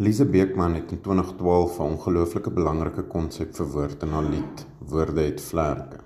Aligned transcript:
Lise 0.00 0.24
Beekman 0.24 0.74
het 0.74 0.92
in 0.94 1.00
2012 1.00 1.78
'n 1.78 1.82
ongelooflike 1.82 2.50
belangrike 2.50 3.02
konsep 3.02 3.54
verwoord 3.54 4.02
in 4.02 4.08
haar 4.08 4.28
lied 4.34 4.66
Woorde 4.78 5.20
het 5.20 5.40
vlerke. 5.40 5.98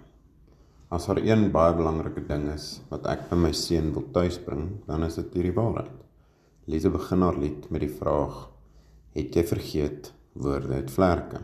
As 0.89 1.07
haar 1.07 1.21
een 1.23 1.51
baie 1.51 1.75
belangrike 1.75 2.27
ding 2.27 2.49
is 2.55 2.83
wat 2.89 3.07
ek 3.07 3.29
by 3.31 3.37
my 3.37 3.53
seun 3.53 3.93
wil 3.93 4.05
tuisbring, 4.11 4.65
dan 4.87 5.05
is 5.05 5.15
dit 5.15 5.35
hierdie 5.35 5.55
waarheid. 5.55 5.93
Lise 6.67 6.91
begin 6.91 7.23
haar 7.23 7.39
lied 7.39 7.71
met 7.71 7.81
die 7.81 7.95
vraag: 8.01 8.51
Het 9.15 9.35
jy 9.35 9.45
vergeet 9.45 10.13
woorde 10.33 10.75
het 10.75 10.91
vlerke? 10.91 11.41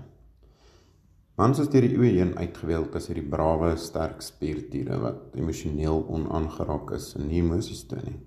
Mans 1.37 1.59
is 1.59 1.69
deur 1.69 1.87
die 1.87 1.95
eeue 1.95 2.19
heen 2.19 2.37
uitgeweeld 2.39 2.97
as 2.97 3.07
hierdie 3.07 3.31
brawe, 3.31 3.77
sterk 3.77 4.21
spierdiere 4.23 4.99
wat 4.99 5.23
emosioneel 5.35 6.03
onaangeraak 6.09 6.91
is 6.91 7.15
en 7.15 7.29
nie 7.29 7.43
emosies 7.43 7.87
toon 7.87 8.05
nie. 8.05 8.21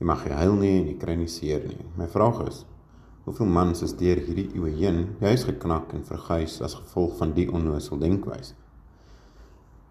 Jy 0.00 0.06
mag 0.06 0.24
nie 0.24 0.34
huil 0.34 0.54
nie 0.54 0.74
en 0.80 0.86
jy 0.86 0.96
kry 0.96 1.16
nie 1.16 1.28
seer 1.28 1.68
nie. 1.68 1.84
My 1.98 2.06
vraag 2.06 2.46
is: 2.48 2.64
Hoeveel 3.28 3.50
mans 3.52 3.82
is 3.84 3.90
deur 3.92 4.16
hierdie 4.24 4.46
eeue 4.56 4.70
heen 4.72 5.02
juis 5.20 5.42
geknak 5.44 5.90
en 5.92 6.04
verguis 6.08 6.54
as 6.64 6.78
gevolg 6.78 7.18
van 7.18 7.34
die 7.36 7.44
onnoosel 7.52 7.98
denkwyse? 8.00 8.54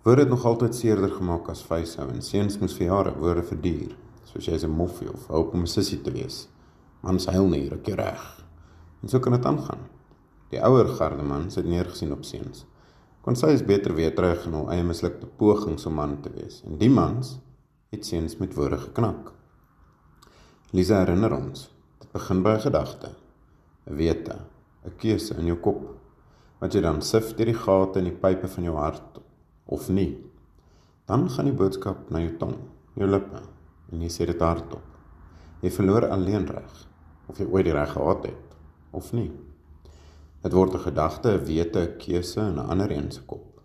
Word 0.07 0.23
dit 0.23 0.31
nog 0.31 0.45
altyd 0.49 0.73
seerder 0.73 1.11
gemaak 1.13 1.51
as 1.53 1.61
vyshou 1.69 2.07
en 2.09 2.23
seuns 2.25 2.55
moes 2.57 2.73
vir 2.79 2.87
jare 2.87 3.11
woorde 3.19 3.43
verduur, 3.45 3.91
soos 4.25 4.47
jy 4.49 4.55
is 4.57 4.65
'n 4.65 4.73
moffie 4.79 5.11
of 5.11 5.27
hoop 5.27 5.53
om 5.53 5.61
'n 5.61 5.69
sussie 5.69 5.99
te 6.01 6.11
wees. 6.15 6.47
Mans 7.03 7.27
huil 7.27 7.47
nie, 7.47 7.69
ruk 7.69 7.85
jy 7.85 7.93
reg. 7.99 8.23
En 9.03 9.09
so 9.09 9.19
kan 9.19 9.33
dit 9.33 9.45
aangaan. 9.45 9.85
Die 10.49 10.63
ouer 10.63 10.87
garde 10.87 11.23
mans 11.23 11.55
het 11.55 11.65
neergesien 11.65 12.11
op 12.11 12.25
seuns. 12.25 12.65
Kon 13.21 13.35
sy 13.35 13.53
is 13.53 13.65
beter 13.65 13.93
weer 13.93 14.15
terug 14.15 14.47
in 14.47 14.53
hul 14.53 14.71
eie 14.71 14.83
mislukte 14.83 15.27
pogings 15.27 15.85
om 15.85 15.93
man 15.93 16.21
te 16.21 16.29
wees. 16.29 16.63
En 16.65 16.77
die 16.77 16.89
mans 16.89 17.37
het 17.91 18.05
seuns 18.05 18.37
met 18.37 18.55
woorde 18.55 18.77
geknak. 18.77 19.31
Lisa 20.71 20.99
herinner 20.99 21.33
ons, 21.33 21.69
dit 21.99 22.11
begin 22.11 22.41
by 22.41 22.49
'n 22.49 22.61
gedagte. 22.61 23.26
'n 23.87 23.95
wete, 23.95 24.35
'n 24.85 24.91
keuse 24.99 25.35
in 25.39 25.47
jou 25.47 25.57
kop 25.63 25.81
wat 26.59 26.73
jy 26.73 26.81
dan 26.81 27.01
sif 27.01 27.35
deur 27.37 27.51
die 27.51 27.61
gate 27.65 27.99
in 27.99 28.09
die 28.09 28.19
pype 28.23 28.47
van 28.47 28.63
jou 28.63 28.75
hart 28.75 29.19
of 29.65 29.89
nie. 29.89 30.17
Dan 31.07 31.29
gaan 31.29 31.47
die 31.47 31.59
boodskap 31.61 32.09
na 32.11 32.19
jou 32.19 32.33
tong, 32.41 32.57
jou 32.99 33.07
lippe 33.07 33.41
en 33.91 34.01
jy 34.01 34.09
sê 34.11 34.25
dit 34.25 34.41
hardop. 34.41 34.83
Jy 35.61 35.71
verloor 35.71 36.09
alleen 36.11 36.47
reg 36.47 36.87
of 37.29 37.39
jy 37.39 37.47
ooit 37.47 37.65
die 37.65 37.75
reg 37.75 37.93
gehad 37.93 38.25
het 38.25 38.57
of 38.91 39.13
nie. 39.13 39.31
Dit 40.43 40.53
word 40.53 40.73
'n 40.73 40.85
gedagte, 40.89 41.29
'n 41.31 41.45
wete, 41.45 41.79
'n 41.79 41.97
keuse 41.97 42.41
in 42.41 42.59
'n 42.59 42.69
ander 42.69 42.91
een 42.91 43.11
se 43.11 43.21
kop 43.21 43.61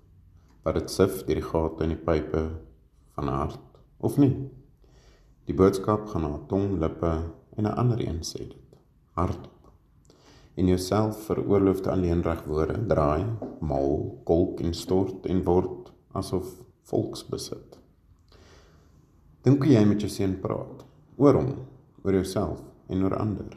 wat 0.63 0.75
dit 0.75 0.91
sif 0.91 1.25
deur 1.27 1.35
die 1.35 1.51
gate 1.51 1.83
in 1.83 1.89
die 1.89 2.05
pype 2.05 2.51
van 3.15 3.29
hart 3.29 3.61
of 3.99 4.19
nie. 4.19 4.51
Die 5.47 5.55
boodskap 5.55 6.07
gaan 6.07 6.23
na 6.23 6.39
tong, 6.49 6.79
lippe 6.79 7.13
en 7.57 7.65
'n 7.65 7.75
ander 7.77 8.01
een 8.01 8.21
sê 8.23 8.39
dit. 8.39 8.79
Hart 9.17 9.49
en 10.63 10.69
jouself 10.69 11.25
veroorloofde 11.27 11.91
alleenreg 11.91 12.45
woorde 12.47 12.77
draai, 12.87 13.25
mal, 13.67 13.97
kolk 14.29 14.61
en 14.63 14.75
stort 14.79 15.25
en 15.27 15.41
word 15.43 15.89
asof 16.15 16.53
volksbesit. 16.87 17.81
Dink 19.43 19.67
jy 19.67 19.83
met 19.89 20.05
jou 20.05 20.11
seun 20.13 20.37
praat 20.45 20.85
oor 21.19 21.41
hom, 21.41 21.51
oor 22.05 22.21
jouself 22.21 22.63
en 22.87 23.03
oor 23.03 23.17
ander. 23.19 23.51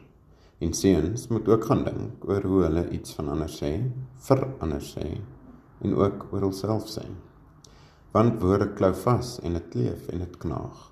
En 0.58 0.74
seuns 0.74 1.28
moet 1.30 1.46
ook 1.52 1.68
gaan 1.70 1.84
dink 1.86 2.26
oor 2.26 2.42
hoe 2.50 2.64
hulle 2.64 2.84
iets 2.98 3.14
van 3.20 3.30
ander 3.36 3.54
sê, 3.54 3.70
vir 4.26 4.44
ander 4.58 4.82
sê 4.82 5.06
en 5.86 5.94
ook 5.94 6.26
oor 6.32 6.48
hulself 6.48 6.90
sê. 6.90 7.06
Want 8.16 8.42
woorde 8.42 8.72
klou 8.74 8.90
vas 9.06 9.36
en 9.46 9.60
dit 9.60 9.72
kleef 9.76 10.10
en 10.10 10.26
dit 10.26 10.38
knaag. 10.42 10.86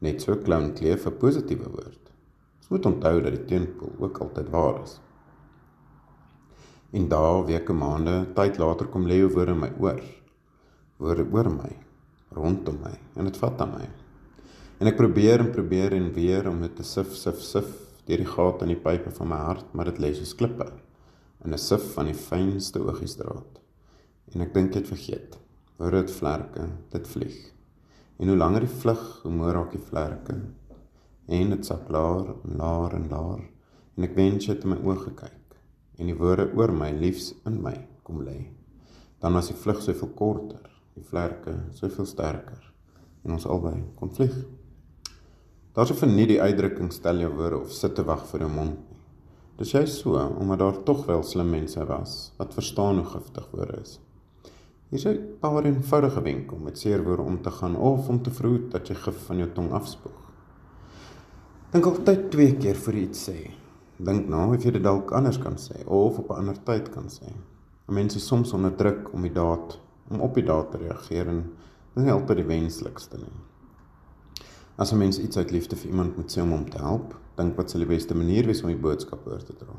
Net 0.00 0.24
so 0.24 0.40
klou 0.40 0.62
en 0.64 0.72
kleef 0.80 1.04
'n 1.06 1.18
positiewe 1.20 1.68
woord. 1.76 2.04
Ons 2.62 2.68
moet 2.72 2.86
onthou 2.86 3.16
dat 3.20 3.32
die 3.36 3.44
teenpool 3.44 3.92
ook 3.98 4.18
altyd 4.18 4.48
waar 4.48 4.82
is. 4.82 5.00
En 6.92 7.06
dae, 7.08 7.44
weke, 7.48 7.72
maande, 7.72 8.18
tyd 8.36 8.58
later 8.60 8.90
kom 8.92 9.06
lê 9.08 9.22
woorde 9.24 9.54
my 9.56 9.70
oor. 9.80 10.02
Woorde 11.00 11.24
oor 11.32 11.48
my, 11.48 11.70
rondom 12.36 12.82
my 12.84 12.92
en 13.16 13.30
dit 13.30 13.38
vat 13.40 13.62
aan 13.64 13.72
my. 13.78 13.86
En 14.76 14.90
ek 14.90 14.98
probeer 14.98 15.40
en 15.40 15.48
probeer 15.54 15.96
en 15.96 16.10
weer 16.12 16.50
om 16.50 16.60
dit 16.60 16.74
te 16.76 16.84
sif, 16.84 17.14
sif, 17.16 17.40
sif 17.40 17.72
deur 18.04 18.20
die 18.20 18.28
gate 18.28 18.66
in 18.66 18.74
die 18.74 18.82
pype 18.84 19.12
van 19.16 19.30
my 19.30 19.40
hart, 19.40 19.72
maar 19.72 19.88
dit 19.88 20.02
lê 20.04 20.12
soos 20.18 20.36
klippe 20.36 20.68
in 21.44 21.54
'n 21.54 21.58
sif 21.58 21.94
van 21.94 22.12
die 22.12 22.18
fynste 22.28 22.84
oogiesdraad. 22.84 23.60
En 24.34 24.44
ek 24.44 24.54
dink 24.54 24.74
het 24.74 24.86
vergeet. 24.86 25.38
Woorde 25.78 26.04
het 26.04 26.10
vlerke, 26.10 26.68
dit 26.90 27.08
vlieg. 27.08 27.38
En 28.18 28.28
hoe 28.28 28.36
langer 28.36 28.60
die 28.60 28.76
vlug, 28.82 29.20
hoe 29.22 29.32
meer 29.32 29.54
raak 29.54 29.72
die 29.72 29.86
vlerke. 29.90 30.40
En 31.28 31.50
dit 31.50 31.66
sak 31.66 31.88
laer 31.88 32.34
en 32.44 32.56
laer 32.56 32.94
en 32.94 33.08
laer. 33.08 33.46
En 33.96 34.04
ek 34.04 34.14
wens 34.14 34.46
het 34.46 34.64
in 34.64 34.70
my 34.70 34.76
oë 34.76 34.98
gekyk 35.08 35.41
en 36.02 36.10
die 36.10 36.18
woorde 36.18 36.48
oor 36.58 36.72
my 36.74 36.90
liefs 36.90 37.30
in 37.46 37.60
my 37.62 37.76
kom 38.02 38.24
lê. 38.26 38.40
Dan 39.22 39.38
was 39.38 39.52
die 39.52 39.58
vlug 39.58 39.78
soveel 39.84 40.10
korter, 40.18 40.64
die 40.98 41.04
vlerke 41.06 41.54
soveel 41.78 42.08
sterker 42.10 42.64
en 43.22 43.36
ons 43.36 43.46
albei 43.46 43.76
kon 44.00 44.10
vlieg. 44.10 44.34
Daar's 45.72 45.92
of 45.94 46.02
nie 46.04 46.26
die 46.28 46.40
uitdrukking 46.42 46.90
stel 46.92 47.22
jou 47.22 47.30
woorde 47.36 47.62
of 47.62 47.70
sit 47.72 47.94
te 47.96 48.04
wag 48.04 48.26
vir 48.32 48.44
jou 48.44 48.50
mond. 48.50 48.80
Dis 49.60 49.76
jy 49.76 49.84
so 49.86 50.18
omdat 50.18 50.58
daar 50.64 50.82
tog 50.88 51.06
wel 51.06 51.22
slim 51.22 51.54
mense 51.54 51.86
was 51.86 52.32
wat 52.40 52.58
verstaan 52.58 52.98
hoe 52.98 53.06
giftig 53.14 53.46
woorde 53.54 53.78
is. 53.84 54.00
Hier 54.90 54.98
is 54.98 55.06
'n 55.06 55.38
paar 55.40 55.64
eenvoudige 55.64 56.22
wenke 56.22 56.54
om 56.54 56.64
met 56.64 56.78
seer 56.78 57.04
woorde 57.04 57.22
om 57.22 57.42
te 57.42 57.50
gaan 57.50 57.76
of 57.76 58.08
om 58.08 58.22
te 58.22 58.30
verhoed 58.30 58.70
dat 58.72 58.88
jy 58.88 58.94
gif 58.94 59.26
van 59.26 59.38
jou 59.38 59.48
tong 59.54 59.70
afspoeg. 59.70 60.20
Dink 61.70 61.86
altyd 61.86 62.30
twee 62.30 62.56
keer 62.56 62.76
voor 62.76 62.94
jy 62.94 63.02
iets 63.02 63.28
sê 63.28 63.61
dink 64.04 64.28
na 64.28 64.46
of 64.50 64.64
jy 64.64 64.74
dit 64.76 64.82
dalk 64.82 65.12
anders 65.16 65.38
kan 65.38 65.56
sê 65.60 65.84
of 65.86 66.18
op 66.18 66.30
'n 66.30 66.40
ander 66.42 66.58
tyd 66.64 66.90
kan 66.90 67.08
sê. 67.08 67.32
Mense 67.88 68.16
is 68.16 68.26
soms 68.26 68.52
onder 68.52 68.76
druk 68.76 69.12
om 69.12 69.22
die 69.22 69.32
daad 69.32 69.78
om 70.10 70.20
op 70.20 70.34
die 70.34 70.44
daad 70.44 70.70
te 70.70 70.78
reageer 70.78 71.28
en 71.28 71.42
dit 71.42 71.96
is 71.96 72.04
nie 72.04 72.12
altyd 72.12 72.36
die 72.36 72.46
wenslikste 72.48 73.18
nie. 73.18 73.32
As 74.76 74.92
'n 74.92 74.98
mens 74.98 75.18
iets 75.18 75.36
uit 75.36 75.50
liefde 75.50 75.76
vir 75.76 75.90
iemand 75.90 76.16
moet 76.16 76.32
sê 76.32 76.42
om 76.42 76.50
hom 76.50 76.70
te 76.70 76.78
help, 76.78 77.14
dink 77.36 77.56
wat 77.56 77.70
sal 77.70 77.80
die 77.80 77.88
beste 77.96 78.14
manier 78.14 78.46
wees 78.46 78.62
om 78.62 78.68
die 78.68 78.82
boodskap 78.86 79.26
oor 79.26 79.42
te 79.44 79.52
dra. 79.52 79.74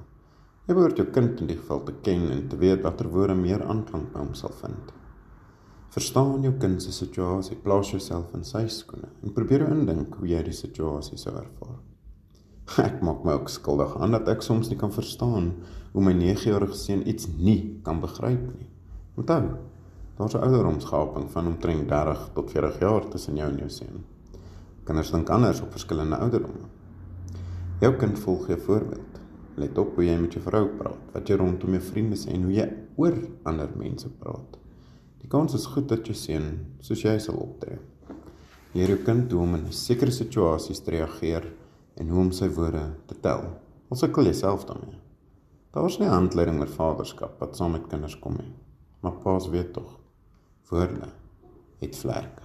Jy 0.67 0.73
behoort 0.73 0.97
jou 0.97 1.07
kind 1.11 1.41
in 1.41 1.47
die 1.47 1.57
geval 1.57 1.84
te 1.84 1.94
ken 2.01 2.29
en 2.31 2.47
te 2.47 2.57
weet 2.57 2.81
watter 2.81 3.09
woorde 3.09 3.35
meer 3.35 3.63
aanklank 3.63 4.13
by 4.13 4.19
hom 4.19 4.34
sal 4.34 4.53
vind. 4.61 4.94
Verstaan 5.90 6.41
jou 6.41 6.53
kind 6.57 6.81
se 6.81 6.91
situasie, 6.91 7.55
plaas 7.55 7.91
jouself 7.91 8.34
in 8.34 8.44
sy 8.44 8.67
skoene 8.67 9.09
en 9.23 9.34
probeer 9.34 9.67
indink 9.67 10.16
hoe 10.16 10.28
jy 10.28 10.44
die 10.44 10.55
situasie 10.55 11.17
sou 11.17 11.35
ervaar. 11.35 11.92
Ek 12.88 13.01
maak 13.03 13.24
my 13.28 13.35
ook 13.38 13.50
skuldig 13.51 13.96
aan 14.00 14.16
dat 14.16 14.29
ek 14.31 14.41
soms 14.41 14.69
nie 14.72 14.78
kan 14.79 14.91
verstaan 14.94 15.51
hoe 15.94 16.03
my 16.03 16.13
9-jarige 16.16 16.78
seun 16.79 17.01
iets 17.09 17.28
nie 17.35 17.79
kan 17.84 18.00
begryp 18.01 18.46
nie. 18.56 18.69
Onthou, 19.19 19.57
daar's 20.18 20.35
'n 20.35 20.46
ouderdomsgaping 20.46 21.29
van 21.31 21.47
omtrent 21.47 21.88
30 21.90 22.29
tot 22.34 22.52
40 22.52 22.79
jaar 22.79 23.09
tussen 23.09 23.35
jou 23.35 23.50
en 23.50 23.57
jou 23.57 23.69
seun. 23.69 24.03
Kinders 24.84 25.12
dink 25.12 25.29
anders 25.29 25.62
op 25.62 25.72
verskillende 25.72 26.18
ouderdomme. 26.18 26.68
Jou 27.79 27.94
kind 27.96 28.19
volg 28.19 28.47
jou 28.47 28.59
voorbeeld. 28.59 29.19
Let 29.56 29.78
op 29.78 29.96
hoe 29.96 30.06
jy 30.06 30.18
met 30.19 30.34
jou 30.34 30.41
vrou 30.44 30.68
praat, 30.68 31.00
wat 31.13 31.28
jy 31.29 31.35
rondom 31.35 31.69
jou 31.69 31.81
vriende 31.81 32.16
sê 32.16 32.34
en 32.34 32.44
hoe 32.44 32.53
jy 32.53 32.69
oor 32.96 33.18
ander 33.44 33.69
mense 33.78 34.09
praat. 34.09 34.57
Die 35.22 35.29
kans 35.29 35.53
is 35.53 35.66
goed 35.66 35.90
dat 35.90 36.07
jou 36.07 36.16
seun 36.16 36.59
soos 36.79 37.02
jy 37.02 37.19
sal 37.19 37.35
optree. 37.35 37.78
Leer 38.73 38.88
jou 38.88 38.97
kind 39.06 39.31
hoe 39.31 39.41
om 39.41 39.56
in 39.56 39.72
sekere 39.72 40.12
situasies 40.12 40.79
te 40.79 40.91
reageer 40.91 41.46
en 42.03 42.09
hoe 42.12 42.19
om 42.25 42.31
sy 42.36 42.50
woorde 42.52 42.84
te 43.08 43.16
tel. 43.24 43.46
Ons 43.88 44.03
sukkel 44.03 44.28
jouself 44.28 44.66
daarmee. 44.68 45.00
Daar's 45.74 45.97
nie 46.02 46.12
handleiding 46.12 46.59
met 46.59 46.74
vaderskap 46.75 47.40
wat 47.40 47.56
saam 47.58 47.78
met 47.78 47.88
kinders 47.88 48.18
kom 48.19 48.36
nie. 48.38 48.52
Maar 49.00 49.22
paas 49.24 49.47
weet 49.53 49.72
tog. 49.74 49.96
Woorde 50.69 51.08
het 51.80 51.97
vlerke. 51.97 52.42